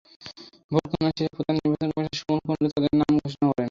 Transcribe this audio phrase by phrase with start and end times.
[0.71, 3.59] Vote গণনা শেষে প্রধান নির্বাচন কমিশনার সুমন কুণ্ডু তাঁদের নাম ঘোষণা করেন।